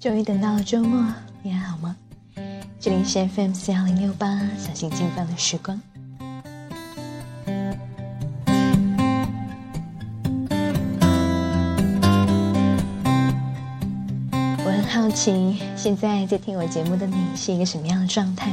[0.00, 1.96] 终于等到了周末，你还好吗？
[2.78, 5.80] 这里是 FM 四幺零六八，小心静放的时光。
[14.64, 18.52] 我很好奇，现在在听我节目的你是一个什么样的状态？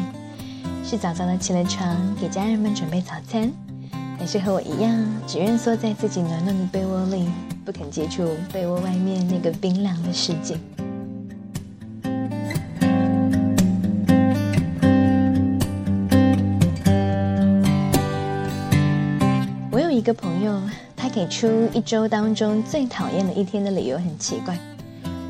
[0.83, 3.51] 是早早的起了床，给家人们准备早餐，
[4.17, 7.29] 还是和我一样，只愿缩在自己暖暖的被窝里，
[7.63, 10.57] 不肯接触被窝外面那个冰凉的世界？
[20.05, 20.61] 一个朋友，
[20.95, 24.55] 他给出一周当中最讨厌的一天的理由很奇怪，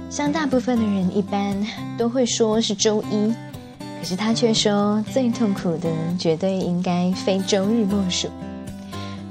[0.09, 1.65] 像大部分的人一般
[1.97, 3.33] 都会说是周一，
[3.79, 5.89] 可是他却说最痛苦的
[6.19, 8.27] 绝对应该非周日莫属。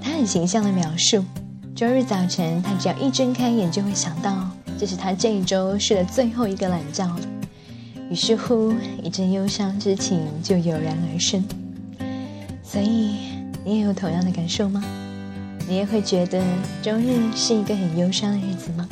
[0.01, 1.23] 他很形象的描述，
[1.77, 7.21] 周日早晨他只要一睁开眼就会想到，这是他这一周睡的最后一个懒觉了。
[8.09, 8.73] 于是乎，
[9.03, 11.45] 一阵忧伤之情就油然而生。
[12.63, 13.17] 所以，
[13.63, 14.83] 你也有同样的感受吗？
[15.67, 16.41] 你也会觉得
[16.83, 18.87] 周日是一个很忧伤的日子吗？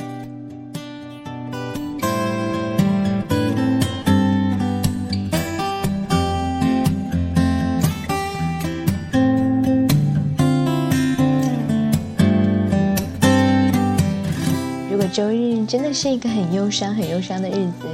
[14.91, 17.87] 如果周日真的是一个很忧伤、很忧伤的日子，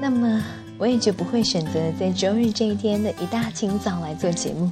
[0.00, 0.42] 那么
[0.76, 4.70] 我也就不会选择在周日这一天的一大清早来做节目。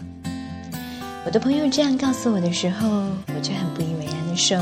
[1.27, 4.57] 我的朋友这样告诉我的时候，我却很不以为然的说：“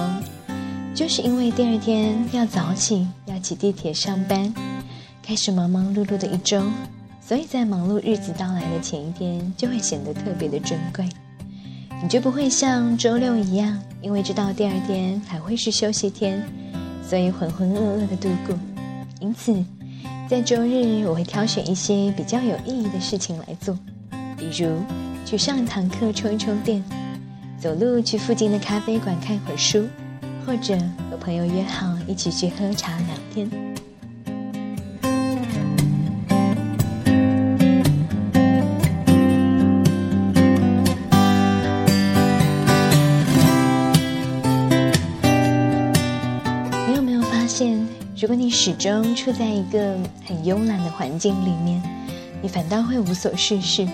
[0.97, 4.51] 就是因为第二天要早起，要挤地铁上班，
[5.23, 6.63] 开始忙忙碌碌的一周，
[7.21, 11.07] 所以在忙碌日子到来的前一天，就会显得特别的珍贵。
[12.03, 16.43] 你就不会像周六一样，因为知道第二天还会是休息天，
[17.07, 18.59] 所以浑浑噩噩的度过。
[19.21, 19.55] 因此，
[20.31, 23.79] 在周日我会挑选一些比较有意义的事情来做，
[24.39, 24.79] 比如。”
[25.25, 26.85] 去上一堂课充一充电，
[27.59, 29.89] 走路去附近的咖啡馆看会儿书，
[30.47, 30.77] 或者
[31.11, 33.51] 和朋友约好一起去喝茶聊天。
[46.87, 47.85] 你有没有发现，
[48.21, 49.97] 如果你始终处在一个
[50.27, 51.83] 很慵懒的环境里面，
[52.43, 53.89] 你反倒会无所事事？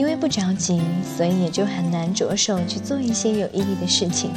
[0.00, 0.80] 因为不着急，
[1.14, 4.30] 所以也就很难着手去做一些有意义的事情。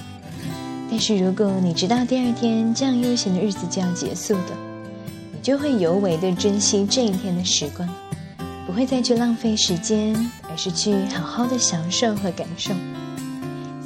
[0.91, 4.49] 但是如果你知道第二天这样悠闲的日子就要结束的，
[5.31, 7.87] 你就会尤为的珍惜这一天的时光，
[8.67, 10.13] 不会再去浪费时间，
[10.49, 12.73] 而是去好好的享受和感受。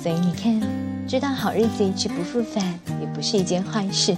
[0.01, 0.59] 所以你看，
[1.07, 2.63] 知道好日子一去不复返，
[2.99, 4.17] 也不是一件坏事，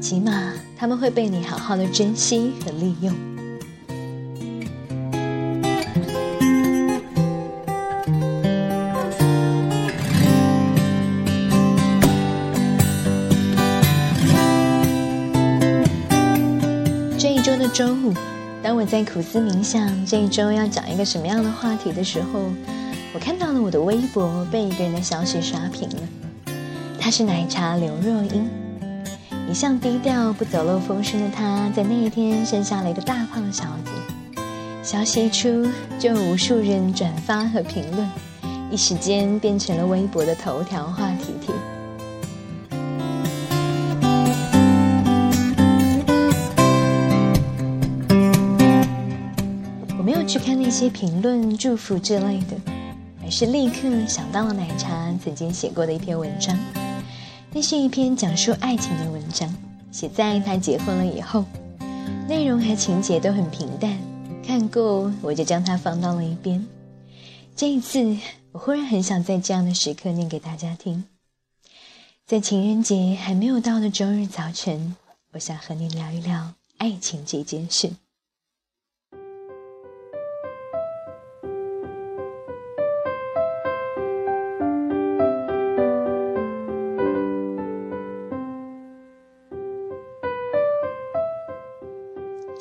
[0.00, 3.12] 起码他们会被你好好的珍惜和利用。
[17.78, 18.12] 周五，
[18.60, 22.40] 当我在苦思冥想这一周要讲一个什么样的话题的时候，
[23.14, 26.52] 我看到了我的微博被一个人的消息刷屏了。
[26.98, 28.50] 他是奶茶刘若英，
[29.48, 34.42] 一向低调不走漏风声的她，在那一天生下了一个大胖小子。
[34.82, 35.64] 消息一出，
[36.00, 38.10] 就有无数人转发和评论，
[38.72, 41.54] 一时间变成了微博的头条话题帖。
[50.28, 52.56] 去看那些评论、祝福之类的，
[53.24, 56.54] 而是立刻想到了奶茶曾经写过的一篇文章。
[57.50, 59.50] 那是一篇讲述爱情的文章，
[59.90, 61.46] 写在他结婚了以后，
[62.28, 63.98] 内容和情节都很平淡。
[64.46, 66.62] 看过我就将它放到了一边。
[67.56, 68.14] 这一次，
[68.52, 71.04] 我忽然很想在这样的时刻念给大家听。
[72.26, 74.94] 在情人节还没有到的周日早晨，
[75.32, 77.92] 我想和你聊一聊爱情这件事。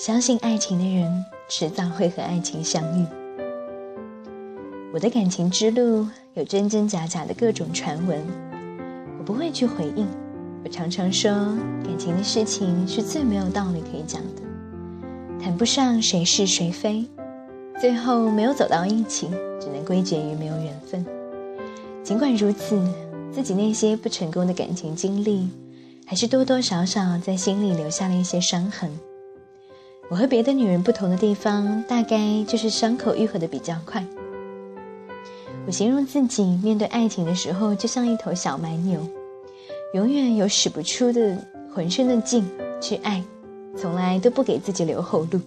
[0.07, 3.06] 相信爱情的人，迟早会和爱情相遇。
[4.94, 8.25] 我的感情之路有真真假假的各种传闻，
[9.19, 10.07] 我不会去回应。
[10.63, 11.30] 我常常说，
[11.83, 17.06] 感情的事情是最没有道理可以讲的，谈不上谁是谁非，
[17.77, 19.27] 最后没有走到一起，
[19.59, 21.06] 只能归结于没有缘分。
[22.01, 22.81] 尽管如此，
[23.30, 25.50] 自己那些不成功的感情经历，
[26.06, 28.89] 还是多多少少在心里留下了一些伤痕。
[30.09, 34.01] 我和别的女人不同的地方，大概就是伤口愈合的比较快。
[35.65, 39.06] 我形容自己面对爱情的时候，就像一头小蛮牛，
[39.94, 41.38] 永远有使不出的
[41.74, 42.45] 浑身的劲
[42.80, 43.21] 去爱，
[43.75, 45.42] 从来都不给自己留后路。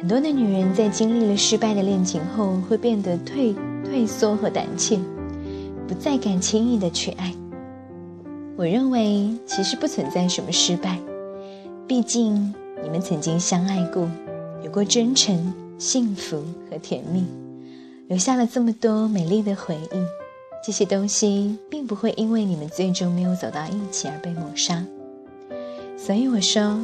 [0.00, 3.54] 很多的女人在经历了失败的恋情后，会变得退
[3.84, 4.98] 退缩和胆怯，
[5.86, 7.32] 不再敢轻易的去爱。
[8.56, 10.98] 我认为其实不存在什么失败，
[11.86, 12.52] 毕竟。
[12.82, 14.08] 你们曾经相爱过，
[14.62, 17.24] 有过真诚、幸福和甜蜜，
[18.06, 20.06] 留下了这么多美丽的回忆。
[20.64, 24.84] 这些东西并不会因为你们最终没有走到一起而被抹杀。
[25.96, 26.78] 所以我说，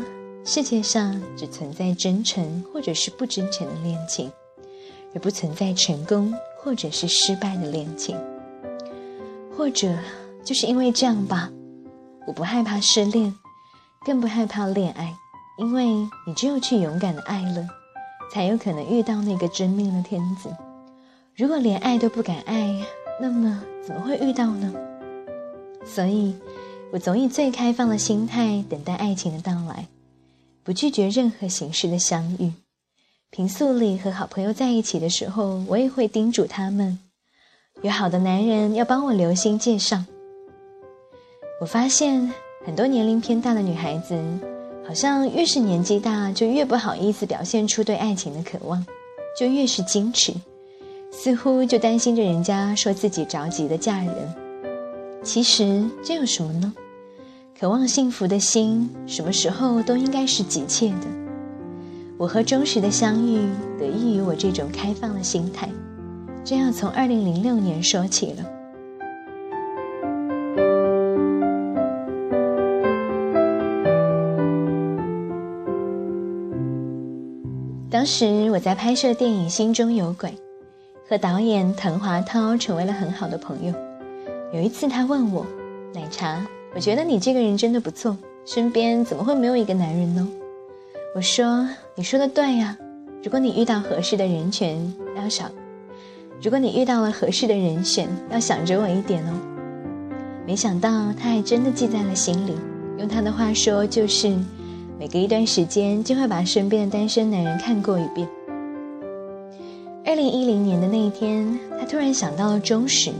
[0.45, 4.31] 世界上只存在真诚或者是不真诚的恋情，
[5.15, 8.17] 而不存在成功或者是失败的恋情。
[9.57, 9.93] 或者
[10.45, 11.51] 就是因为这样吧，
[12.27, 13.35] 我不害怕失恋，
[14.05, 15.17] 更不害怕恋爱。
[15.57, 15.87] 因为
[16.27, 17.67] 你只有去勇敢的爱了，
[18.33, 20.49] 才有可能遇到那个真命的天子。
[21.37, 22.75] 如果连爱都不敢爱，
[23.21, 24.75] 那么怎么会遇到呢？
[25.85, 26.35] 所以，
[26.93, 29.87] 我总以最开放的心态等待爱情的到来，
[30.65, 32.53] 不拒绝任何形式的相遇。
[33.31, 36.99] 平素里和好朋友在一起的时候，我也会叮嘱他们：
[37.83, 40.05] 有好的男人要帮我留心介绍。
[41.61, 42.33] 我发现
[42.65, 44.21] 很多年龄偏大的女孩子。
[44.87, 48.85] 好像越是年纪大，就越不好意思表现出对爱情的渴望，
[49.39, 50.33] 就越是矜持，
[51.11, 54.35] 似乎就担心着人家说自己着急的嫁人。
[55.23, 56.73] 其实这有什么呢？
[57.59, 61.07] 渴望幸福的心，什么时候都应该是急切的。
[62.19, 63.49] 我和忠实的相遇，
[63.79, 65.69] 得益于我这种开放的心态。
[66.45, 68.45] 这要从二零零六年说起了。
[78.05, 80.29] 当时我在拍摄电影《心中有鬼》，
[81.09, 83.73] 和导演滕华涛成为了很好的朋友。
[84.53, 85.47] 有一次，他问我
[85.95, 88.15] ：“奶茶，我觉得你这个人真的不错，
[88.45, 90.29] 身边怎么会没有一个男人呢？”
[91.17, 91.67] 我说
[91.97, 92.77] ：“你说的对呀，
[93.23, 94.77] 如果你遇到合适的人选，
[95.17, 95.49] 要想；
[96.43, 99.33] 如果你遇到了合适的人选，要想着我一点哦。”
[100.47, 102.55] 没想到他还真的记在了心里。
[102.99, 104.37] 用他的话说，就是。
[104.99, 108.29] 每隔一段时间，就会把身边的单身男人看过一遍。
[110.05, 113.13] 二零一零年的那一天，他突然想到了钟石，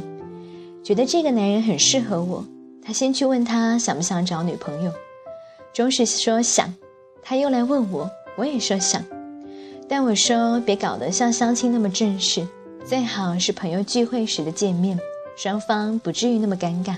[0.83, 2.45] 觉得这个男人很适合我。
[2.87, 4.93] 他先去问他想不想找女朋友，
[5.73, 6.73] 钟石说想。
[7.23, 9.03] 他又来问我，我也说想，
[9.89, 12.47] 但我说别搞得像相亲那么正式，
[12.87, 14.99] 最好是朋友聚会时的见面，
[15.37, 16.97] 双方不至于那么尴尬。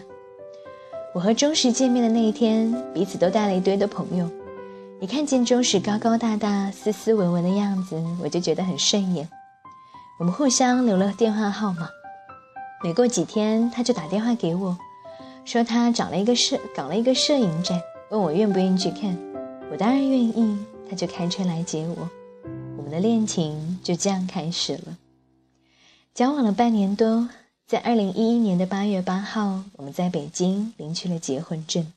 [1.15, 4.29] 我和钟石见面的那一天，彼此都带了一堆的朋友。
[4.99, 9.29] 一看见钟石高高大大、斯斯文文的样子，我就觉得很顺眼。
[10.19, 11.91] 我们互相留了电话号码。
[12.83, 14.77] 没过几天，他就打电话给我，
[15.45, 17.79] 说他找了一个摄，搞了一个摄影展，
[18.11, 19.15] 问我愿不愿意去看。
[19.71, 20.59] 我当然愿意，
[20.89, 22.09] 他就开车来接我。
[22.79, 24.97] 我们的恋情就这样开始了。
[26.15, 27.29] 交往了半年多，
[27.67, 31.93] 在二零一一年的八月八号，我们在北京领取了结婚证。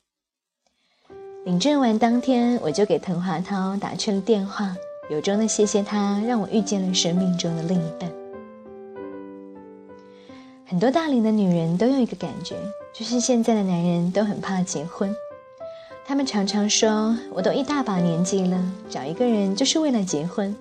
[1.45, 4.75] 领证完当天，我就给滕华涛打去了电话，
[5.09, 8.11] 由衷的谢谢他让我遇见了生命中的另一半。
[10.65, 12.55] 很多大龄的女人都有一个感觉，
[12.93, 15.15] 就是现在的男人都很怕结婚。
[16.05, 20.53] 他们常常说：“我都一大把年纪了，找一个人就是为了结婚，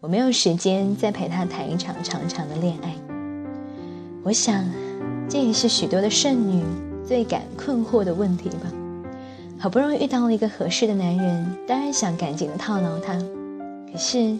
[0.00, 2.94] 我没有时间再陪他谈一场长长的恋爱。”
[4.24, 4.64] 我想，
[5.28, 6.64] 这也是许多的剩女
[7.06, 8.72] 最感困惑的问题吧。
[9.64, 13.14] 好不容易遇到了一个合适的男人，当然想赶紧的套牢他。
[13.90, 14.38] 可是，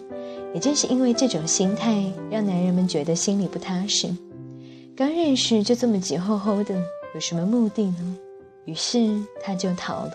[0.53, 4.07] 也正是因为这种心态，让男人们觉得心里不踏实。
[4.95, 6.75] 刚认识就这么急吼吼的，
[7.15, 8.15] 有什么目的呢？
[8.65, 10.11] 于是他就逃了。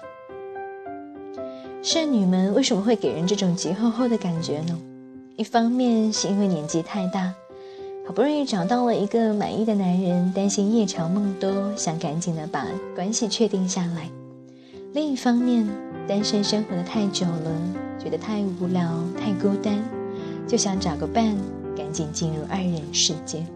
[1.83, 4.79] 剩女们为什么会给人这种急吼吼的感觉呢？
[5.35, 7.35] 一方面是因为年纪太大，
[8.07, 12.64] 好不容易找到了一个满意的男人，担心夜长梦多，想赶紧的把
[12.95, 14.09] 关系确定下来。
[14.92, 15.64] 另一方面，
[16.09, 17.52] 单身生活的太久了，
[17.97, 19.80] 觉得太无聊、太孤单，
[20.49, 21.37] 就想找个伴，
[21.76, 23.47] 赶紧进入二人世界。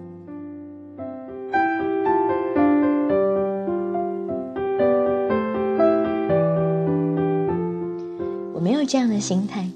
[8.52, 9.68] 我没有这样的心态，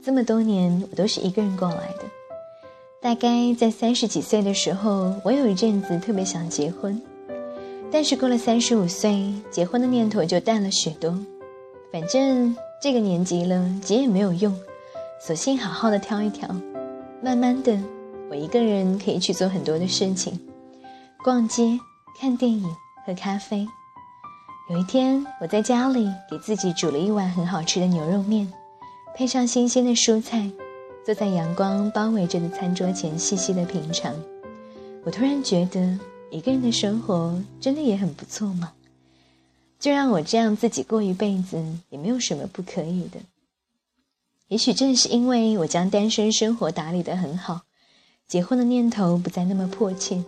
[0.00, 2.04] 这么多年我都是一个人过来的。
[3.02, 7.02] 大概在三十几岁的时候，我有一阵子特别想结婚。
[7.92, 11.18] 但是过了三十五岁，结婚的念头就淡了许多。
[11.92, 14.54] 反正这个年纪了，结也没有用，
[15.20, 16.48] 索性好好的挑一挑。
[17.20, 17.76] 慢慢的，
[18.30, 20.38] 我一个人可以去做很多的事情，
[21.24, 21.78] 逛街、
[22.18, 22.64] 看电影、
[23.04, 23.66] 喝咖啡。
[24.70, 28.50] 有一天，我在家里给自己煮了一碗很好吃的牛肉面，
[29.16, 30.48] 配上新鲜的蔬菜，
[31.04, 34.14] 坐在阳光包围着的餐桌前细细的品尝。
[35.04, 35.98] 我突然觉得，
[36.30, 38.72] 一个人的生活真的也很不错嘛。
[39.78, 43.18] 就让我这样自己过一辈子，也没有什么不可以的。
[44.48, 47.62] 也许正是因为我将单身生活打理得很好，
[48.26, 50.24] 结婚的念头不再那么迫切，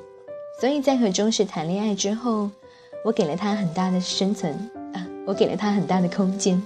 [0.60, 2.50] 所以在和钟石谈恋爱之后。
[3.04, 4.54] 我给了他很大的生存
[4.94, 6.62] 啊，我给了他很大的空间。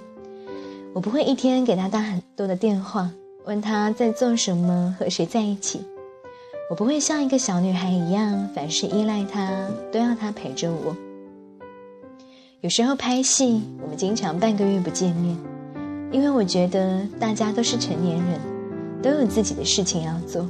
[0.93, 3.11] 我不会一天给他打很多的电话，
[3.47, 5.81] 问他在做什么，和谁在一起。
[6.68, 10.96] 我不会像一个小女孩一样，凡事依赖他，都要他陪着我。
[12.61, 15.37] 有时候拍戏，我们经常半个月不见面，
[16.11, 18.40] 因为我觉得大家都是成年人，
[19.00, 20.44] 都有自己的事情要做，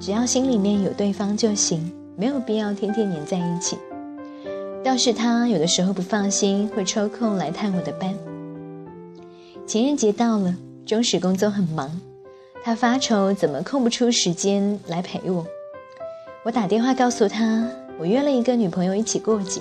[0.00, 3.78] 只要心里面有对方就行，没有必要天天黏在一起。
[4.82, 8.12] 倒是他有的时候不放心，会抽空来探我的班。
[9.66, 10.52] 情人节到了，
[10.84, 12.00] 中史工作很忙，
[12.64, 15.46] 他发愁怎么空不出时间来陪我。
[16.42, 17.68] 我打电话告诉他，
[17.98, 19.60] 我约了一个女朋友一起过节，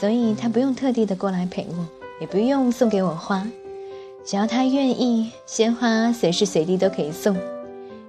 [0.00, 1.86] 所以他不用特地的过来陪我，
[2.20, 3.46] 也不用送给我花，
[4.24, 7.36] 只要他愿意，鲜花随时随地都可以送。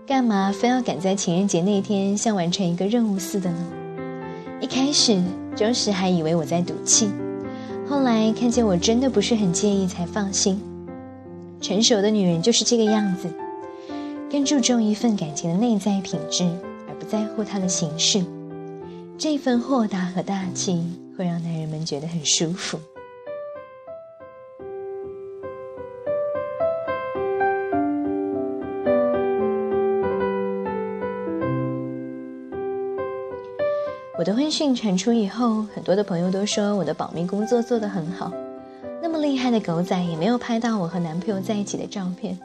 [0.07, 3.57] 干嘛非要赶在情人节那天像完成一个任务似的呢？
[4.59, 5.21] 一开始。
[5.55, 7.11] 周时还以为我在赌气，
[7.87, 10.59] 后来看见我真的不是很介意，才放心。
[11.61, 13.29] 成熟的女人就是这个样子，
[14.31, 16.43] 更注重一份感情的内在品质，
[17.13, 18.25] 在乎他的形式。
[19.19, 20.83] 这份豁达和大气，
[21.15, 22.79] 会让男人们觉得很舒服。
[34.17, 38.31] 我的婚讯传出以后，很多的朋友都说我的保密工作做得很好。
[39.03, 42.35] 那么厉害的狗仔也没有拍到我和男朋友在一起的照片。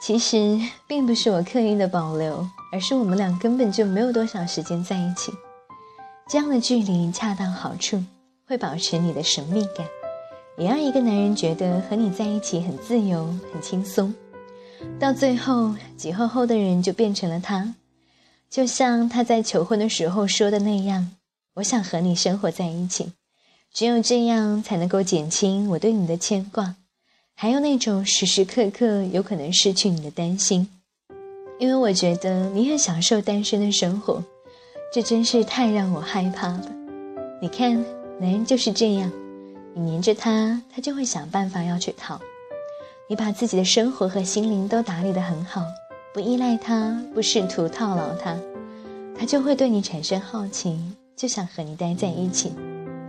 [0.00, 0.56] 其实
[0.86, 5.32] 并不是我刻意的保留，而是我们俩根本就没有多少时间在一起。
[6.28, 8.02] 这样的距离恰到好处，
[8.46, 9.86] 会保持你的神秘感，
[10.56, 14.14] 也让一个男人觉得和你在一起很自由、很轻松。
[14.98, 17.74] 到最后，挤后后的人就变成了他。
[18.48, 21.10] 就像他在求婚的时候说的那样，
[21.54, 23.12] 我想和你生活在一起，
[23.72, 26.76] 只有这样才能够减轻我对你的牵挂，
[27.34, 30.68] 还有那种时时刻刻有可能失去你的担心。
[31.60, 34.24] 因为我觉得你很享受单身的生活，
[34.90, 36.64] 这真是太让我害怕了。
[37.38, 37.74] 你看，
[38.18, 39.12] 男人就是这样，
[39.74, 42.18] 你黏着他，他就会想办法要去讨。
[43.10, 45.62] 你把自己的生活和心灵都打理得很好。
[46.14, 48.34] 不依赖他，不试图套牢他，
[49.14, 50.80] 他就会对你产生好奇，
[51.14, 52.54] 就想和你待在一起，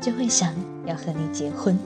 [0.01, 0.53] 就会想
[0.86, 1.79] 要和你结婚。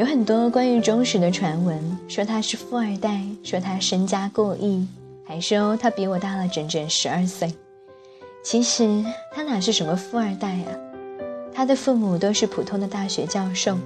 [0.00, 1.78] 有很多关于忠实的传闻，
[2.08, 4.88] 说他是富二代，说他身家过亿，
[5.26, 7.52] 还说他比我大了整整十二岁。
[8.42, 10.72] 其实他哪是什么富二代啊？
[11.52, 13.76] 他的父母都是普通的大学教授，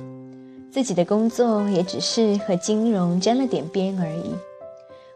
[0.71, 4.37] 自己的工作也只是和金融沾了点边而已。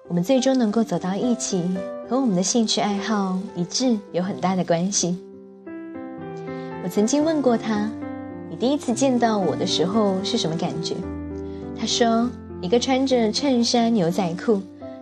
[0.08, 1.62] 我们最终能够走到一起，
[2.10, 5.16] 和我们的兴趣爱好一致有很大的关系。
[6.82, 7.88] 我曾经问过他
[8.50, 10.94] ：“你第一次见到我的时候是什么感觉？”
[11.78, 12.28] 他说
[12.60, 14.60] ：“一个穿着衬衫牛仔裤。”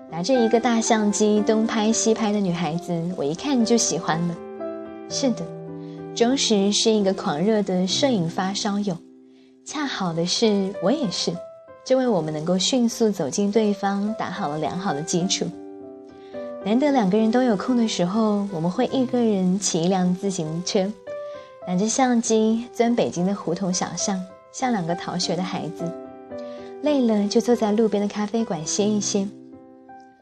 [0.08, 4.34] 拿着一个大相机东拍西拍的女孩子，我一看就喜欢了。
[5.10, 5.42] 是的，
[6.14, 8.96] 钟石是一个狂热的摄影发烧友，
[9.66, 11.32] 恰好的是我也是，
[11.84, 15.44] 这为我们能够迅速走进对方打好了良好的基础。
[16.64, 20.90] 难得两个人都有空的时候，我们会一个人骑一辆自行车，
[21.66, 25.84] 拿着相机钻北京的胡同小巷，像两个逃学的孩子。
[26.82, 29.26] 累了就坐在路边的咖啡馆歇一歇。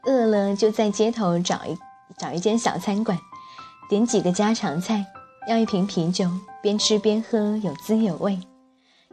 [0.05, 1.77] 饿了就在街头找一
[2.17, 3.17] 找一间小餐馆，
[3.89, 5.05] 点几个家常菜，
[5.47, 6.27] 要一瓶啤酒，
[6.63, 8.39] 边吃边喝，有滋有味。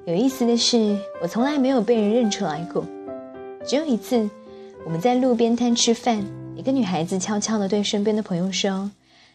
[0.07, 2.85] 有意思的是，我从来没有被人认出来过。
[3.67, 4.29] 只有一次，
[4.85, 6.25] 我们在路边摊吃饭，
[6.57, 8.91] 一个女孩子悄悄地对身边的朋友说：“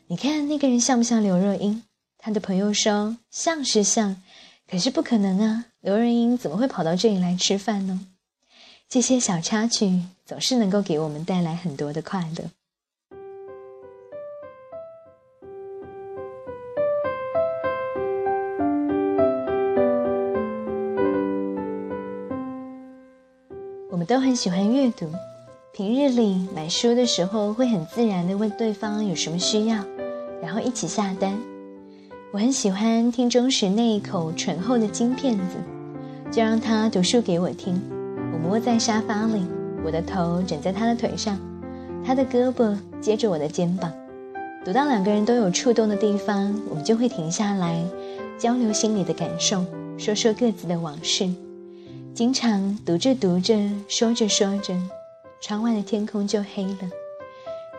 [0.07, 1.83] 你看那个人像不像刘若英？”
[2.27, 4.21] 他的朋友说像是像
[4.69, 8.01] 可是不可能啊刘若英怎么会跑到这里来吃饭呢？
[8.89, 12.51] 这些小插曲总是能够给我们带来很多的快乐。
[23.89, 25.09] 我们都很喜欢阅读
[25.71, 29.81] 平日里买书的时候会很自然的问对方有什么需要
[30.41, 31.56] 然后一起下单。
[32.33, 35.55] 我很喜欢听钟石那一口醇厚的金片子，
[36.29, 37.81] 就让他读书给我听。
[38.33, 39.45] 我窝在沙发里，
[39.85, 41.39] 我的头枕在他的腿上，
[42.05, 43.89] 他的胳膊接着我的肩膀。
[44.65, 47.81] 读到两个人都有触动的地方，我们就会停下来，
[48.37, 49.63] 交流心里的感受，
[49.97, 51.29] 说说各自的往事。
[52.13, 53.55] 经常读着读着，
[53.87, 54.75] 说着说着，
[55.39, 56.89] 窗外的天空就黑了，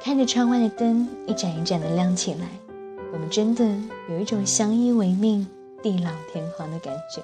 [0.02, 2.47] 看着窗外的灯一盏一盏的亮起来，
[3.12, 3.64] 我们真的
[4.10, 5.46] 有一种相依为命、
[5.82, 7.22] 地老天荒的感觉。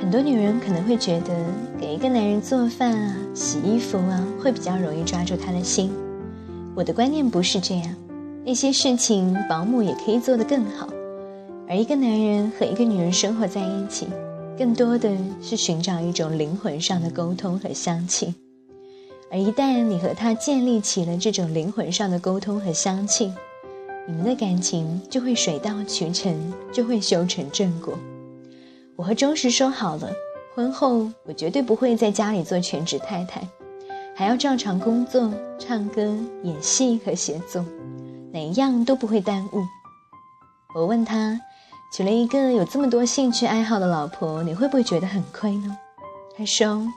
[0.00, 1.34] 很多女人可能会觉得，
[1.80, 5.90] 给一个男人做饭啊、洗衣服啊，会比较容易抓住他的心。
[6.74, 7.94] 我的观念不是这样，
[8.44, 10.88] 那些事情保姆也可以做得更好。
[11.68, 14.06] 而一个男人和一个女人生活在一起，
[14.62, 15.10] 更多的
[15.42, 18.32] 是寻找一种灵魂上的沟通和相契。
[19.28, 23.32] 而一旦你和他建立起了这种灵魂上的沟通和相契，
[24.06, 27.98] 你们的感情就会水到渠成，就会修成正果。
[28.94, 30.12] 我和钟石说好了，
[30.54, 33.42] 婚后我绝对不会在家里做全职太太，
[34.14, 37.64] 还要照常工作、唱歌、演戏和写作，
[38.32, 39.58] 哪一样都不会耽误。
[40.72, 41.40] 我问他，
[41.92, 45.78] 娶了一个有这么多兴趣爱好的老婆，你会不会觉得很亏呢？
[46.34, 46.90] 他说，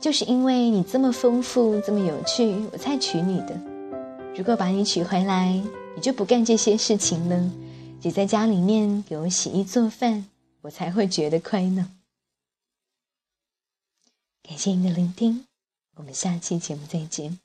[0.00, 3.56] 就是因为你这么丰富、这么有趣，我才娶你的。
[4.36, 5.62] 如果把你娶回来，
[5.94, 7.50] 你就不干这些事情了，
[8.00, 10.26] 只在家里面给我洗衣做饭。
[10.62, 11.88] 我才会觉得亏呢。
[14.42, 15.44] 感谢您的聆听，
[15.96, 17.41] 我们下期节目再见。